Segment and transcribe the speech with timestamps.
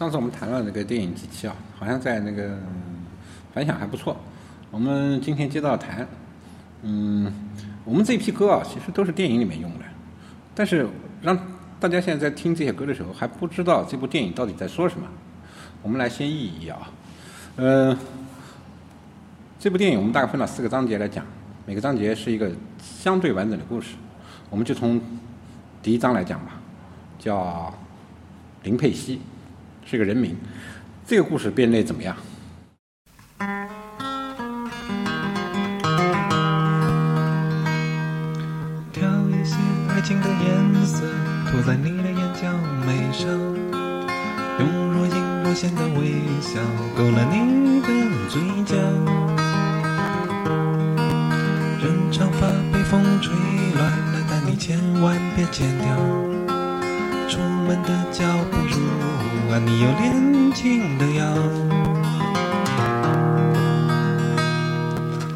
[0.00, 2.56] 上次我们谈了那个电影几期啊，好像在那个
[3.52, 4.16] 反响还不错。
[4.70, 6.08] 我们今天接着谈，
[6.80, 7.30] 嗯，
[7.84, 9.84] 我们这批歌啊，其实都是电影里面用的，
[10.54, 10.88] 但是
[11.20, 11.38] 让
[11.78, 15.06] 大家现在在听这些歌的时候还不知道这部电影到底在说什么。
[15.82, 16.90] 我们来先议一议啊，
[17.56, 17.94] 呃，
[19.58, 21.26] 这部电影我们大概分了四个章节来讲，
[21.66, 22.50] 每个章节是一个
[22.82, 23.96] 相对完整的故事。
[24.48, 24.98] 我们就从
[25.82, 26.52] 第一章来讲吧，
[27.18, 27.70] 叫
[28.62, 29.20] 林佩西，
[29.84, 30.36] 是个人名。
[31.06, 32.16] 这个故事编得怎么样？
[38.92, 39.56] 挑一些
[39.88, 41.06] 爱情的颜色，
[41.50, 42.52] 涂在你的眼角
[42.86, 43.26] 眉上，
[44.58, 46.60] 用若隐若现的微笑
[46.96, 47.88] 勾勒你的
[48.28, 48.76] 嘴角。
[51.82, 53.34] 任长发被风吹
[53.74, 55.96] 乱了，但你千万别剪掉。
[57.26, 58.68] 出门的脚步
[59.52, 61.24] 啊，你有年轻的腰。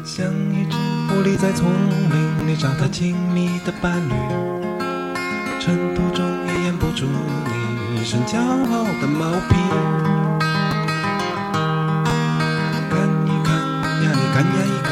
[0.05, 0.77] 像一只
[1.09, 1.69] 狐狸在丛
[2.09, 4.13] 林里找到亲密的伴侣，
[5.59, 9.55] 尘土中也掩不住你一身骄傲的毛皮。
[12.89, 12.95] 看
[13.25, 13.49] 一看
[14.01, 14.89] 呀，你看呀一看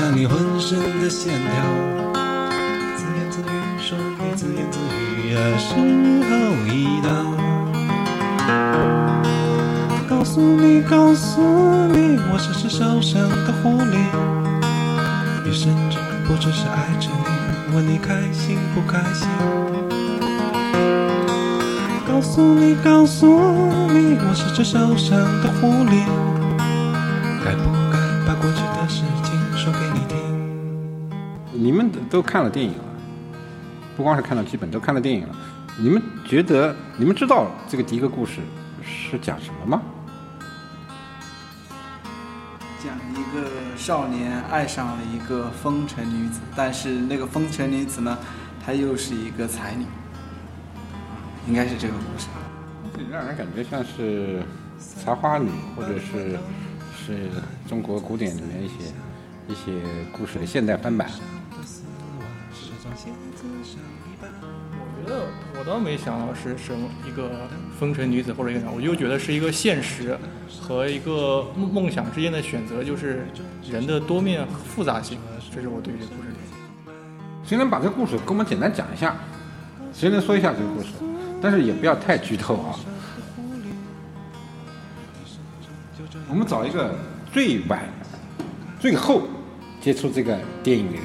[0.00, 1.52] 呀，你浑身的线条，
[2.96, 3.44] 自言自语
[3.78, 6.43] 说你自言自语呀，时候
[10.34, 11.40] 诉你，告诉
[11.92, 13.94] 你，我是只受伤的狐狸。
[15.48, 19.28] 一生中不只是爱着你，问你开心不开心。
[22.08, 23.28] 告诉你，告诉
[23.92, 26.02] 你，我是只受伤的狐狸。
[27.44, 30.18] 该不该把过去的事情说给你听？
[31.52, 32.84] 你们都看了电影了，
[33.96, 35.36] 不光是看了剧本，都看了电影了。
[35.78, 38.40] 你们觉得，你们知道这个第一个故事
[38.82, 39.80] 是讲什么吗？
[42.84, 48.18] 讲一个少年爱上了一个风尘女子，但是那个风尘女子呢，
[48.62, 49.86] 她又是一个才女，
[51.48, 52.28] 应该是这个故事。
[52.94, 54.42] 这让人感觉像是
[55.02, 56.38] 茶花女，或者是
[56.94, 57.30] 是
[57.66, 58.74] 中国古典里面一些
[59.48, 59.80] 一些
[60.12, 61.08] 故事的现代翻版。
[65.04, 65.26] 我觉得
[65.58, 67.46] 我倒没想到是什么一个
[67.78, 70.18] 风尘女子或者一个啥，我就觉得是一个现实
[70.62, 73.26] 和一个梦梦想之间的选择，就是
[73.70, 75.18] 人的多面复杂性，
[75.54, 76.54] 这是我对这个故事的理解。
[77.44, 79.14] 谁能把这个故事给我们简单讲一下？
[79.92, 80.88] 谁能说一下这个故事？
[81.42, 82.74] 但是也不要太剧透啊。
[86.30, 86.94] 我们找一个
[87.30, 87.84] 最晚、
[88.80, 89.20] 最后
[89.82, 91.04] 接触这个电影的人。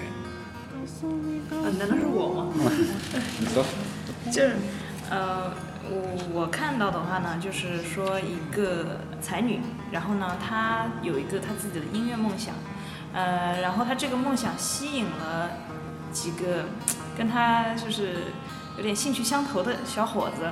[1.51, 2.47] 啊，难道是我吗？
[3.39, 3.65] 你说，
[4.31, 4.55] 就是，
[5.09, 5.51] 呃，
[5.89, 9.59] 我我看到的话呢，就是说一个才女，
[9.91, 12.53] 然后呢，她有一个她自己的音乐梦想，
[13.13, 15.49] 呃，然后她这个梦想吸引了
[16.11, 16.65] 几个
[17.17, 18.25] 跟她就是
[18.77, 20.49] 有点兴趣相投的小伙子，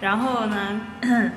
[0.00, 0.80] 然后呢，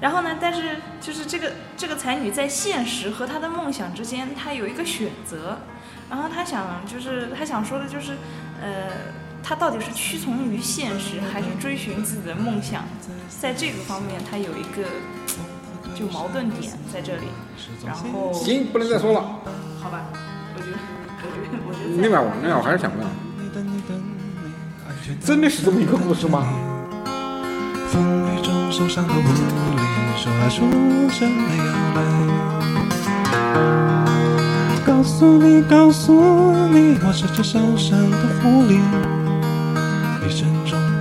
[0.00, 5.58] 然后呢，但是就是这个这个才女在现实和她的梦想之间，她有一个选择，
[6.08, 8.12] 然后她想就是她想说的就是，
[8.62, 9.23] 呃。
[9.46, 12.82] 他到底是屈从于现实，还是追寻自己的梦想？
[13.28, 14.88] 在这个方面，他有一个
[15.94, 17.26] 就矛盾点在这里。
[17.84, 19.20] 然后，行，不能再说了。
[19.82, 20.06] 好吧，
[20.56, 20.78] 我觉得，
[21.20, 21.90] 我觉得，我觉得。
[22.00, 23.06] 另外，我另外我还是想问，
[25.20, 26.48] 真的是这么一个故事吗？
[27.88, 28.02] 风
[28.34, 29.44] 雨中受伤的狐狸，
[30.16, 30.66] 说啊说
[31.10, 32.00] 什么要来？
[34.86, 36.14] 告诉你，告诉
[36.68, 38.80] 你，我是只受伤的狐狸。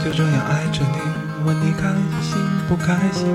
[0.04, 0.98] 就这样爱着你，
[1.46, 1.88] 问你开
[2.22, 2.36] 心
[2.68, 3.26] 不开心？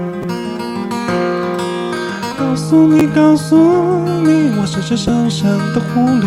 [2.39, 6.27] 告诉你，告诉你，我是只受伤的狐狸。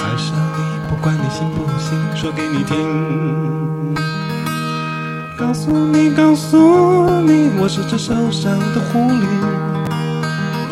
[0.00, 3.94] 爱上你，不管你信不信，说给你听。
[5.38, 9.26] 告诉你，告诉你，我是只受伤的狐狸。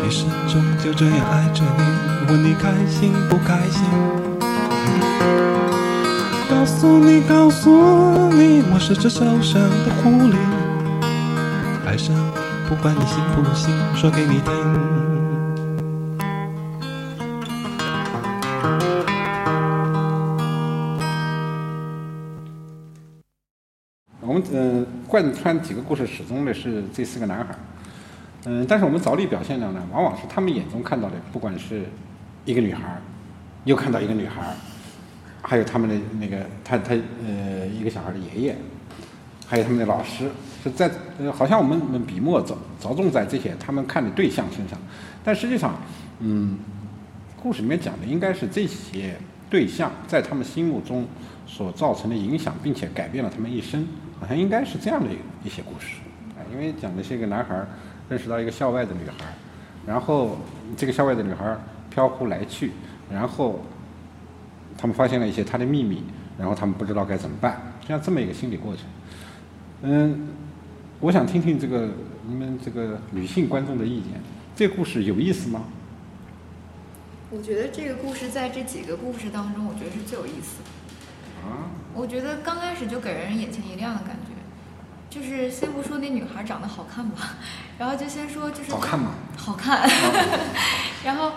[0.05, 3.85] 一生中就这样爱着你，问你开心不开心？
[6.67, 7.69] 告诉你，告诉
[8.33, 10.35] 你，我是只受伤的狐狸。
[11.87, 12.21] 爱上你，
[12.67, 14.51] 不管你信不信，说给你听。
[24.19, 27.55] 我们嗯、贯穿几个故事始终的是这四个男孩，
[28.43, 31.85] 嗯、但是我们着力表现的呢，往往是他们眼中看到的，不管是
[32.43, 33.01] 一个女孩，
[33.63, 34.53] 又看到一个女孩，
[35.49, 36.93] 还有他们的那个他他
[37.25, 38.55] 呃一个小孩的爷爷，
[39.47, 40.29] 还有他们的老师，
[40.61, 44.77] 是在呃，好像我们笔墨着着重在这些他们看的对象身上，
[45.23, 45.75] 但实际上，
[46.19, 46.57] 嗯，
[47.41, 49.15] 故事里面讲的应该是这些
[49.49, 51.07] 对象在他们心目中
[51.45, 53.87] 所造成的影响，并且改变了他们一生，
[54.19, 55.09] 好像应该是这样的
[55.45, 56.01] 一些故事。
[56.35, 57.65] 啊，因为讲的是一个男孩
[58.09, 59.33] 认识到一个校外的女孩，
[59.85, 60.37] 然后
[60.75, 61.55] 这个校外的女孩
[61.89, 62.71] 飘忽来去，
[63.09, 63.61] 然后
[64.77, 66.03] 他们发现了一些他的秘密，
[66.37, 68.83] 然后他们不知道该怎么办，像这么一个心理过程。
[69.81, 70.29] 嗯，
[70.99, 71.89] 我想听听这个
[72.27, 74.21] 你们这个女性观众的意见，
[74.55, 75.63] 这个故事有意思吗？
[77.29, 81.49] 我觉得这个故事在这几个故事当中，我觉得是最有意思的。
[81.49, 84.33] 啊，我觉得刚开始就给人眼前一亮的感觉，
[85.09, 87.35] 就是先不说那女孩长得好看吧，
[87.77, 89.11] 然后就先说就是好看吗？
[89.35, 89.89] 好看，
[91.03, 91.33] 然后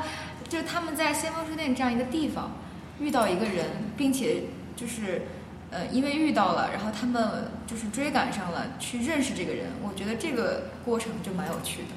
[0.48, 2.52] 就他们在先锋书店这样一个地方
[3.00, 3.66] 遇到一个人，
[3.96, 4.42] 并且
[4.76, 5.22] 就是
[5.70, 9.68] 呃因为遇到了，然后他们就是追赶上了，去认识这个人。
[9.82, 11.88] 我觉得这个过程就蛮有趣的。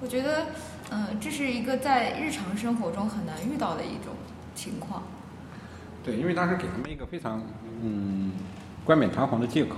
[0.00, 0.46] 我觉得
[0.90, 4.14] 嗯、这是一个在日常生活中很难遇到的一种
[4.54, 5.02] 情况。
[6.04, 7.42] 对，因为当时给他们一个非常
[7.82, 8.32] 嗯
[8.84, 9.76] 冠冕堂皇的借口，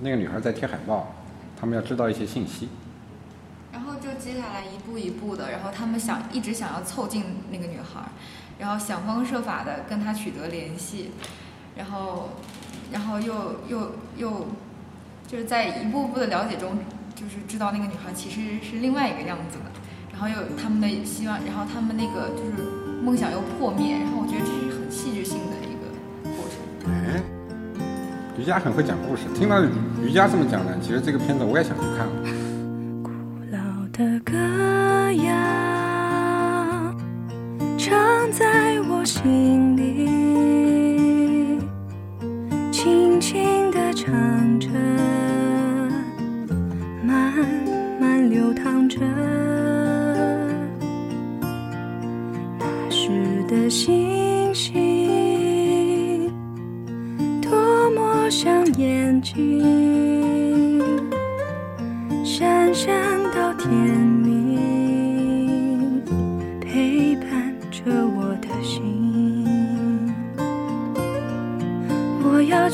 [0.00, 1.14] 那个女孩在贴海报，
[1.60, 2.68] 他们要知道一些信息。
[4.06, 8.00] 就接下来一步一步的，然后他们想一直想要凑近那个女孩，
[8.56, 11.10] 然后想方设法的跟她取得联系，
[11.76, 12.28] 然后，
[12.92, 13.34] 然后又
[13.66, 14.46] 又又
[15.26, 16.78] 就是在一步步的了解中，
[17.16, 19.64] 就是知道那个女孩其实是另外一个样子的，
[20.12, 26.62] 然后又他们的希望，然后他们那个就是梦想又破灭，然后我觉得这是很戏剧性的一个过程。
[26.86, 27.20] 哎，
[28.38, 29.60] 于佳很会讲故事，听到
[30.00, 32.55] 于佳这么讲呢，其实这个片子我也想去看了。
[33.96, 34.34] 的歌
[35.24, 35.32] 谣，
[37.78, 40.06] 唱在我心里，
[42.70, 44.68] 轻轻地唱着，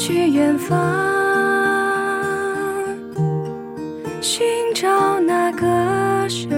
[0.04, 0.76] 去远方，
[4.20, 4.44] 寻
[4.74, 5.64] 找那歌
[6.28, 6.50] 声，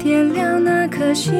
[0.00, 1.32] 点亮那颗心，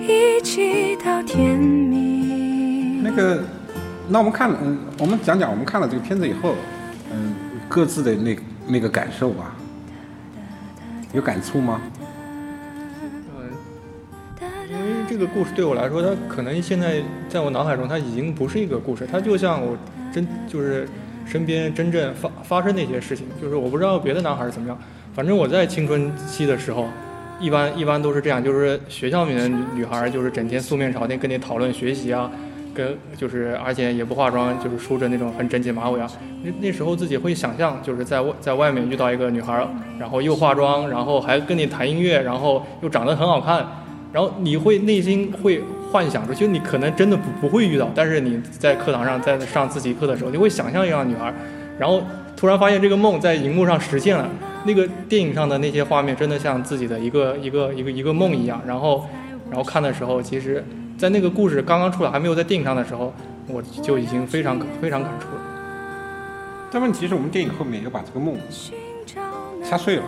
[0.00, 3.00] 一起到天明。
[3.00, 3.44] 那个，
[4.08, 6.56] 那我们看，嗯，我们讲讲我们看了这个片子以后，
[7.12, 7.36] 嗯，
[7.68, 8.36] 各自的那
[8.66, 9.54] 那个感受吧，
[11.12, 11.80] 有感触吗？
[15.14, 19.76] 这个故事对我来说，它可能现在在我脑海中，它已经不是一个故事，它就像我
[20.12, 20.88] 真就是
[21.24, 23.24] 身边真正发发生的一些事情。
[23.40, 24.76] 就是我不知道别的男孩是怎么样，
[25.14, 26.88] 反正我在青春期的时候，
[27.38, 32.28] 一般一般都是这样，就是学校里面的女女孩就是整天素面朝天跟你讨论学习啊，
[32.74, 36.10] 跟就是而且也不化妆，就是梳着那种很整齐马尾啊。
[36.42, 39.64] 那那时候自己会想象，就是在外在外面遇到一个女孩，
[39.96, 43.64] 然后又化妆，然后还跟你谈音乐，然后又长得很好看。
[44.14, 51.34] 然后你会内心会幻想着，就你可能真的不不会遇到，但是你在课堂上在上自习课的时候，你会想象一样女孩，
[51.80, 52.00] 然后
[52.36, 54.28] 突然发现这个梦在荧幕上实现了，
[54.66, 59.04] 那个电影上的那些画面真的像自己的一个 一个一个一个梦一样，然后
[59.50, 60.64] 然后看的时候，其实，
[60.96, 63.12] 在那个故事刚刚出来还没有在电影上的时候，
[63.48, 65.42] 我就已经非常非常感触了。
[66.70, 68.36] 但问题是我们电影后面又把这个梦
[69.64, 70.02] 掐碎了。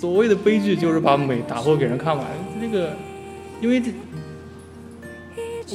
[0.00, 2.24] 所谓的悲剧就是把美打破给人看嘛。
[2.58, 2.92] 这个，
[3.60, 3.92] 因为这，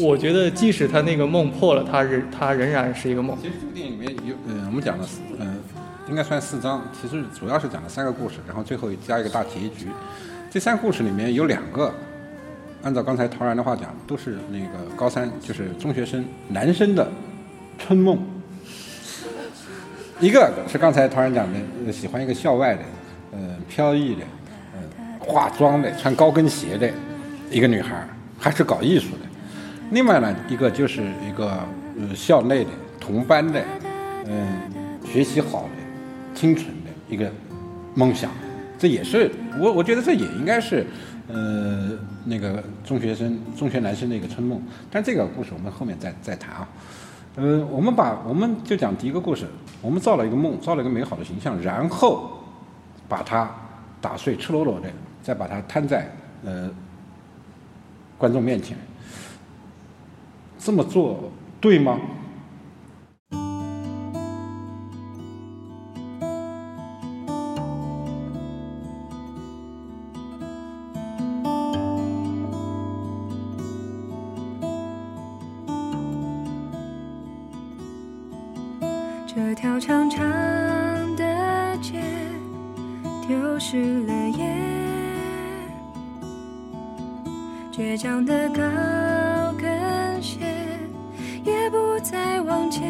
[0.01, 3.37] 我觉得即使他那个梦破了，他仍他仍然是一个梦。
[3.39, 5.59] 其实这个电影里面有，嗯、我们讲了，嗯、
[6.09, 9.89] 应该算四章，其实主要是讲了三个故事，然后最后加一个大结局。
[10.49, 11.93] 这三个故事里面有两个，
[12.81, 17.07] 按照刚才陶然的话讲，都是那个高三，就是中学生男生的
[17.77, 18.17] 春梦。
[20.19, 21.47] 一个是刚才陶然讲
[21.85, 22.81] 的，喜欢一个校外的，
[23.35, 24.21] 呃，飘逸的，
[24.73, 24.79] 呃，
[25.19, 26.89] 化妆的，穿高跟鞋的
[27.51, 28.07] 一个女孩儿，
[28.39, 29.19] 还是搞艺术的。
[29.91, 31.59] 另外呢，一个就是一个
[31.99, 33.61] 呃校内的同班的，
[34.25, 34.47] 嗯、
[35.05, 37.29] 学习好的、清纯的一个
[37.93, 38.31] 梦想，
[38.79, 40.85] 这也是我我觉得这也应该是
[41.27, 41.91] 呃
[42.23, 44.61] 那个中学生、中学男生的一个春梦。
[44.89, 46.67] 但这个故事我们后面再再谈啊。
[47.35, 49.45] 呃，我们把我们就讲第一个故事，
[49.81, 52.31] 我们造了一个梦，造了一个美好的形象，然后
[53.07, 53.49] 把它
[54.01, 54.89] 打碎，赤裸裸的，
[55.21, 56.11] 再把它摊在
[56.43, 56.69] 呃
[58.17, 58.77] 观众面前。
[60.57, 61.31] 这么做
[61.61, 61.99] 对吗？
[79.27, 80.25] 这条长长
[83.55, 84.53] 丢失了夜，
[87.71, 88.61] 倔强的高
[89.57, 90.41] 跟鞋
[91.45, 92.83] 也不再往前。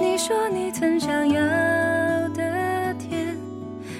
[0.00, 1.40] 你说你曾想要
[2.28, 3.36] 的天，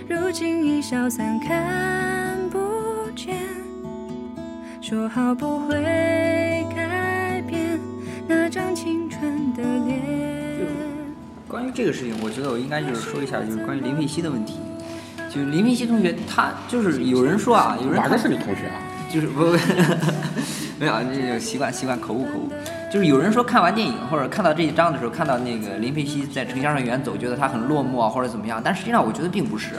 [0.08, 2.60] 如今已消散看不
[3.16, 3.36] 见。
[4.80, 5.74] 说好不会
[6.72, 7.80] 改变
[8.28, 10.31] 那张青春的脸。
[11.52, 14.54] 关于这个事情，我觉得我应该就是说一下，就是关于林佩西的问题。
[15.28, 18.80] 就是林佩西同学，他就是有人说啊，有人哪个是你同学啊？
[19.12, 19.50] 就是不不，
[20.80, 22.49] 没有，这就习惯习惯口误口误。
[22.90, 29.73] 就是有人说看完电影或者看到这一章的时候，看到那个林佩西在城墙上远走，觉得他很落寞啊或者怎么样，但实际上我觉得并不是，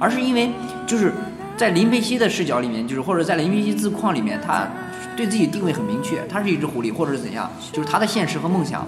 [0.00, 0.48] 而是因为
[0.86, 1.12] 就是
[1.58, 4.66] 在林佩西的视角里面，就是或者在林佩西自况里面，他
[5.14, 8.86] 对自己定位很明确，他是一只狐狸或者是怎样，就是他的现实和梦想，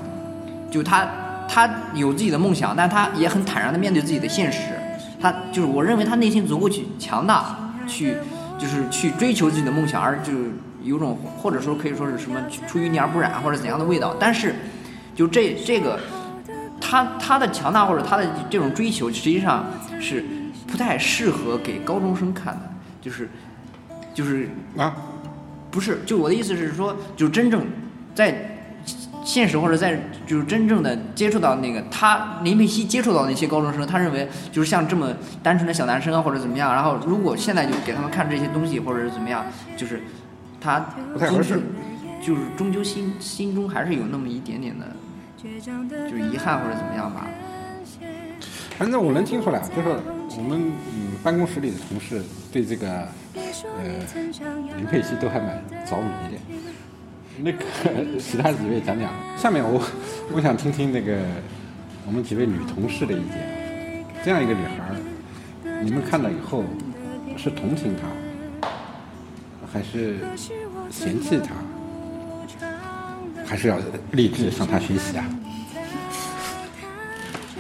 [0.71, 1.07] 就他
[1.49, 4.73] 他有自己的梦想，但他也很坦然的面对自己的现实，
[5.21, 8.19] 他就是我认为他内心足够去强大，去
[8.59, 10.33] 就是去追求自己的梦想，而就
[10.85, 12.39] 有种或者说可以说是什么
[12.69, 14.55] 出淤泥而不染或者怎样的味道，但是
[15.15, 15.99] 就这这个
[16.81, 19.65] 他他的强大或者他的这种追求，实际上
[20.01, 20.25] 是
[20.67, 22.61] 不太适合给高中生看的，
[23.01, 23.29] 就是
[24.15, 24.95] 就是啊，
[25.71, 27.67] 不是，就我的意思是说，就真正
[28.15, 28.58] 在
[29.29, 29.95] 现实或者在
[30.27, 39.45] 就是真正的接触到那个他林佩西接触到那些高中生，他认为就是像这么单纯的小男生啊或者怎么样，然后如果现在就给他们看这些东西或者是怎么样，
[39.77, 40.01] 就是
[40.59, 40.81] 他
[41.13, 41.61] 不太合适
[42.25, 44.87] 就是终究心心中还是有那么一点点的，
[45.37, 47.27] 就是遗憾或者怎么样吧。
[48.79, 49.89] 反正我能听出来，就是
[50.39, 52.89] 我们嗯办公室里的同事对这个
[53.35, 53.85] 呃
[54.75, 56.39] 林佩西都还蛮着迷的。
[57.41, 57.59] 那个
[58.19, 59.81] 其他几位讲讲，下面我
[60.33, 61.19] 我想听听那个
[62.07, 64.05] 我们几位女同事的意见。
[64.25, 66.65] 这样一个女孩儿，你们看到以后
[67.37, 68.09] 是同情她，
[69.73, 70.17] 还是
[70.91, 71.55] 嫌弃她，
[73.47, 73.79] 还是要
[74.11, 75.25] 励志向她学习啊？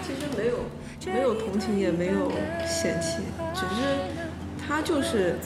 [0.03, 0.59] 其实没有
[1.15, 2.33] 没有同情，也没有
[2.67, 3.19] 嫌弃，
[3.55, 3.97] 只是
[4.67, 5.39] 她就是，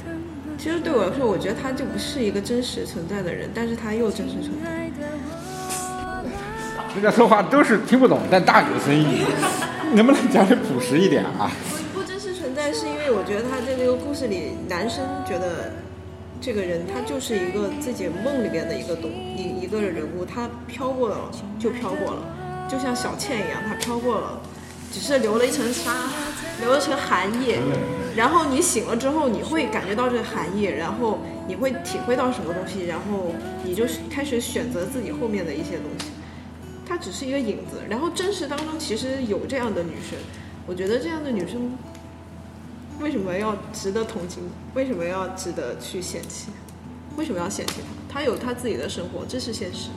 [0.63, 4.89] 其实对我来说，我觉得他就不是一个真实存在的人，但是他又真实存在。
[6.95, 9.25] 人家说话都是听不懂，但大有深意。
[9.93, 11.51] 能不能讲的朴实一点啊？
[11.93, 15.73] 不不真实存在，是因为我觉得他在这个故事里，男生觉得
[16.41, 21.17] 这个人他就是一个自己梦里边的一个东一一个人物，他飘过了
[21.59, 22.23] 就飘过了，
[22.71, 24.41] 就像小倩一样，他飘过了，
[24.93, 25.91] 只是留了一层纱，
[26.61, 27.57] 留了一层寒意。
[28.15, 31.19] 然后你醒了之后，你会感觉到这个寒意，然后
[31.49, 33.35] 你会体会到什么东西，然后
[33.65, 36.11] 你就开始选择自己后面的一些东西。
[36.87, 40.19] 它只是一个影子，然后真实当中其实有这样的女生，
[40.67, 41.73] 我觉得这样的女生
[43.01, 44.43] 为什么要值得同情？
[44.75, 46.49] 为什么要值得去嫌弃？
[47.17, 48.21] 为什么要嫌弃她？
[48.21, 49.89] 她有她自己的生活，这是现实。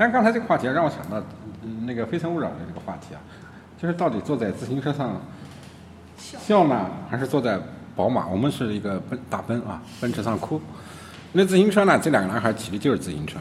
[0.00, 1.22] 但是刚才这个话题啊让我想到，
[1.62, 3.20] 嗯，那个《非诚勿扰》的这个话题啊，
[3.76, 5.20] 就是到底坐在自行车上
[6.16, 7.60] 笑呢，还是坐在
[7.94, 8.26] 宝马？
[8.26, 10.58] 我们是一个奔大奔啊，奔驰上哭。
[11.34, 11.98] 那自行车呢？
[11.98, 13.38] 这两个男孩骑的就是自行车，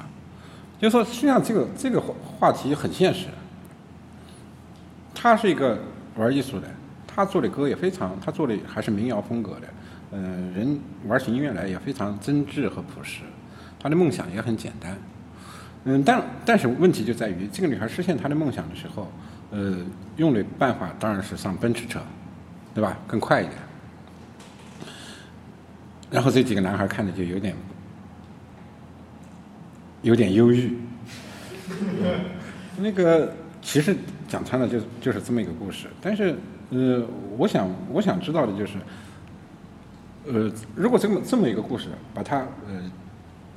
[0.82, 3.28] 就说实际上这个这个话话题很现实。
[5.16, 5.80] 他是一个
[6.18, 6.68] 玩艺术的，
[7.08, 9.68] 他做的歌也非常，他做的还是民谣风格的，
[10.12, 13.22] 嗯、人玩起音乐来也非常真挚和朴实，
[13.80, 14.98] 他的梦想也很简单。
[15.86, 19.12] 嗯，但但是问题就在于，这个女孩实现她的梦想的时候，
[19.52, 19.78] 呃，
[20.18, 22.00] 用的办法当然是上奔驰车，
[22.74, 22.98] 对吧？
[23.08, 23.56] 更快一点。
[26.12, 27.56] 然后这几个男孩看着就有点
[30.02, 30.78] 有点忧郁。
[32.78, 33.32] 那个
[33.62, 33.96] 其实
[34.28, 36.36] 讲穿了就就是这么一个故事，但是
[36.72, 37.06] 呃，
[37.38, 38.74] 我想我想知道的就是，
[40.26, 42.92] 呃，如果这么这么一个故事，把它呃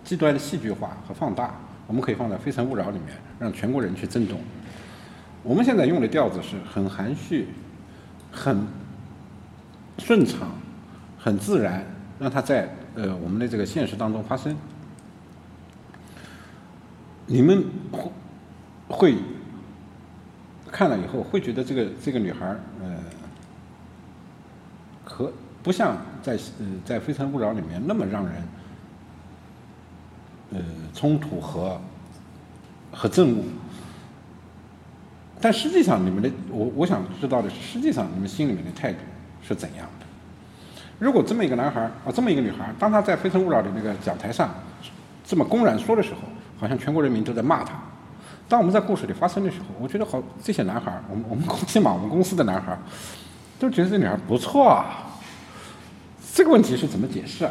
[0.04, 1.54] 极端的戏剧化和放大，
[1.86, 3.08] 我们可以放在《非诚勿扰》里面，
[3.38, 4.40] 让全国人去震动。
[5.42, 7.48] 我们现在用的调子是很含蓄、
[8.30, 8.66] 很
[9.98, 10.50] 顺畅、
[11.18, 11.84] 很自然，
[12.18, 14.56] 让它在呃我们的这个现实当中发生。
[17.26, 18.10] 你们会
[18.88, 19.16] 会
[20.70, 22.96] 看了以后会觉得这个这个女孩儿，呃，
[25.04, 28.34] 和不像在呃在《非诚勿扰》里面那么让人
[30.52, 30.60] 呃
[30.94, 31.80] 冲突和
[32.92, 33.42] 和憎恶。
[35.40, 38.98] 但实际上，你们的我我想知道的是，实际上你们心里面的态度
[39.42, 40.06] 是怎样的？
[40.98, 44.48] 如果这么一个男孩儿啊，这么一个女孩儿，当他在《非诚勿扰》的那个讲台上
[45.24, 46.20] 这么公然说的时候，
[46.60, 47.74] 好像全国人民都在骂他。
[48.48, 52.78] 当我们在故事里发生的时候，我觉得好，这些男孩儿，我们我们 起码我们公司的男孩儿，
[53.58, 55.08] 都觉得这女孩儿不错啊。
[56.32, 57.50] 这个问题是怎么解释啊？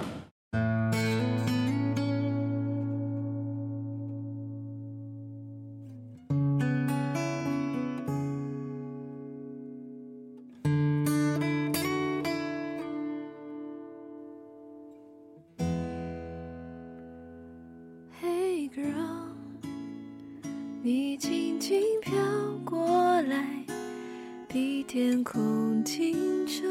[24.94, 26.66] 天空清澈，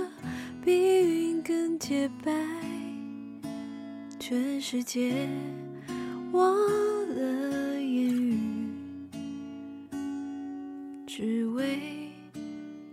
[0.63, 2.31] 比云更洁白。
[4.19, 5.27] 全世界
[6.31, 6.55] 忘
[7.15, 8.37] 了言语，
[11.07, 12.11] 只为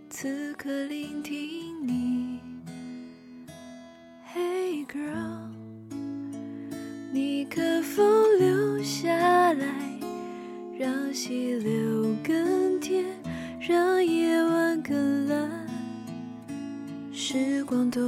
[0.10, 2.40] 此刻聆听你。
[4.34, 5.50] Hey，girl。
[7.12, 8.02] 你可否
[8.40, 9.12] 留下
[9.52, 10.00] 来，
[10.80, 13.04] 让溪流更甜，
[13.60, 14.47] 让夜晚，
[17.30, 18.00] 时光都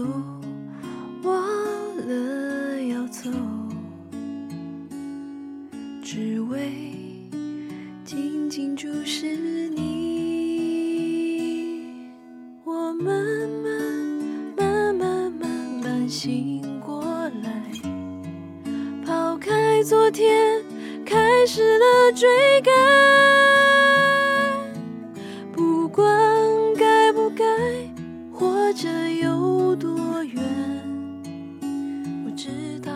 [28.80, 30.42] 或者有多远，
[32.26, 32.48] 我知
[32.82, 32.94] 道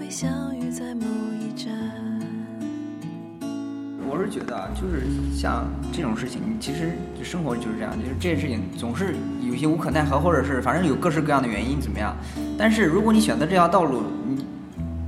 [0.00, 1.06] 会相遇在某
[1.38, 1.70] 一站。
[4.08, 12.16] 我是觉得啊，就是像这种事情，其实就生活就是这样，就是这些事情总是有些无可奈何，或者是反正有各式各样的原因怎么样。
[12.58, 14.44] 但是如果你选择这条道路，你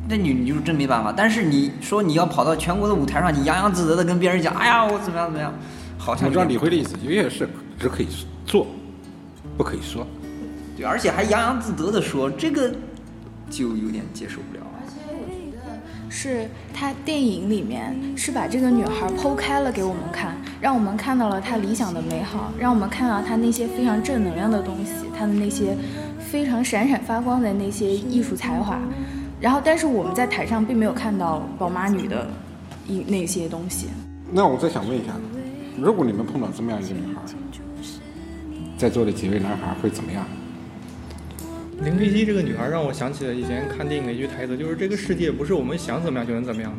[0.09, 1.13] 那你你就真没办法。
[1.13, 5.53] 但是你说你要跑到全国的舞台上，你洋洋自得的跟别人讲，哎呀我怎么样怎么样，
[5.99, 7.49] 好像我知道李辉的意思，有些事
[7.81, 8.07] 只可以
[8.47, 8.65] 做，
[9.57, 10.07] 不可以说。
[10.77, 12.73] 对，而且还洋洋自得的说，这个
[13.51, 14.63] 就有点接受不了。
[14.75, 25.77] 而且我觉得是他电影里面是把这个女孩剖开了给我们看，让我们看到了她理想的美好，让我们看到她那些非常正能量的东西，她的那些
[26.19, 28.79] 非常闪闪发光的那些艺术才华。
[29.41, 32.27] 然后，但是我们在台上并没有看到宝妈女的
[32.89, 33.89] 一那些东西。
[34.31, 35.13] 那我再想问一下，
[35.77, 37.21] 如果你们碰到这么样一个女孩，
[38.83, 40.27] 在座的几位男孩会怎么样？
[41.85, 46.79] 林佩熙这个女孩让我想起了以前看电影的一句台词，就是这个世界不是我们想怎么样就能怎么样的。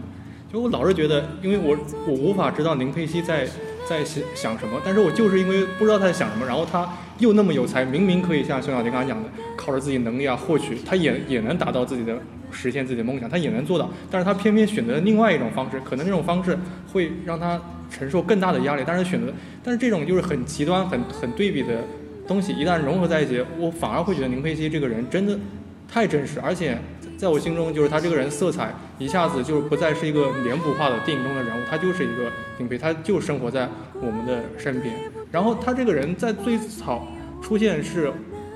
[0.51, 3.47] 就我老是觉得，因为我我无法知道林佩熙在
[3.87, 6.85] 在想想什么，但是我就是因为不知道她在想什么，然后她
[7.19, 12.19] 又那么有才，明明可以像熊小婷刚才讲的，靠着自己能力啊获取，她也也能达到自己的
[12.51, 16.59] 实现自己的梦想，她也能做到，但是她偏偏选择另外一种方式，可能这种方式
[16.91, 17.61] 会让她
[17.95, 19.32] 承受更大的压力，但是选择，
[19.63, 21.84] 但是这种就是很极端、很很对比的
[22.27, 25.38] 东西，一旦融合在一起，我反而会觉得宁佩熙这个人真的
[25.88, 26.77] 太真实，而且
[27.15, 33.69] 在我心中，就是他这个人色彩一下子就不再是一个脸谱化的电影中的人物，他就是一个宁佩，他就生活在
[34.01, 34.93] 我们的身边。
[35.32, 37.08] 然后他这个人在最早
[37.41, 38.12] 出现是，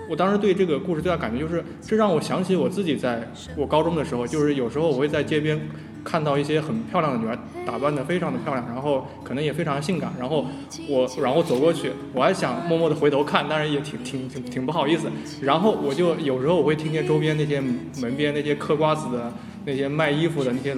[0.09, 3.21] 我当时对这个故事最大感觉就是，这让我想起我自己在
[3.55, 5.59] 我高中的时候，就是有时候我会在街边
[6.07, 10.45] 看到一些很漂亮的女孩，打扮得非常的漂亮，然后可能也非常性感，然后
[10.87, 15.09] 我然后走过去，我还想默默地回头看，但是也挺挺挺挺不好意思。
[15.41, 17.59] 然后我就有时候我会听见周边那些
[17.99, 19.33] 门边那些嗑瓜子的、
[19.65, 20.73] 那些卖衣服的那些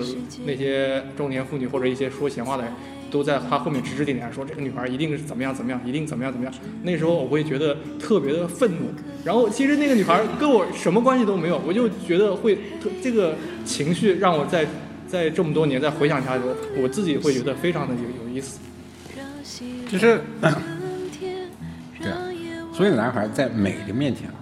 [0.48, 2.74] 那些中年妇女或者一些说闲话的人。
[3.12, 6.54] 都在他后面指指点点说这个女孩一定是怎么样怎么样，一定怎么样怎么样。
[6.84, 8.86] 那时候我会觉得特别的愤怒，
[9.26, 13.34] 然后其实那个女孩跟我什么关系都没有，我就觉得会特这个
[13.66, 14.64] 情绪让我在
[15.10, 18.60] 在这么多年再回想起来的时候，我自己会觉得非常的有有意思。
[19.90, 20.22] 其实，
[22.00, 22.18] 对啊，
[22.72, 24.36] 所有男孩在美的面前啊，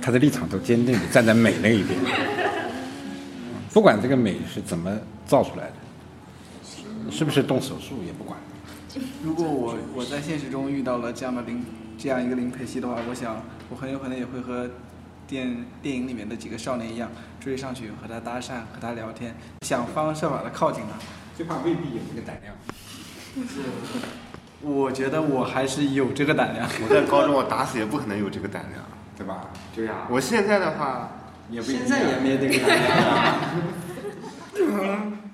[0.00, 1.98] 他的立场都坚定的站在美那一边，
[3.74, 5.72] 不管这个美是怎么造出来的。
[7.08, 8.36] 是不是动手术也不管。
[9.22, 11.64] 如果我我在现实中遇到了这样的林
[11.96, 14.68] 这样一个林佩熙的话，我想我很有可能也会和
[15.26, 17.10] 电电影里面的几个少年一样，
[17.40, 20.90] 追上去和他搭讪，和他聊天，想方设法的靠近他。
[21.36, 22.54] 这怕未必有这个胆量。
[24.62, 26.66] 我觉得我还是有这个胆量。
[26.82, 28.82] 我在高中我打死也不可能有这个胆量，
[29.16, 29.50] 对吧？
[29.74, 31.10] 对呀、我现在的话，
[31.60, 33.36] 现在也没这个胆量啊。